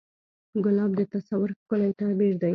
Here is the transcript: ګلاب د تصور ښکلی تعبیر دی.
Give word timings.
ګلاب 0.63 0.91
د 0.99 1.01
تصور 1.13 1.49
ښکلی 1.59 1.91
تعبیر 1.99 2.33
دی. 2.41 2.49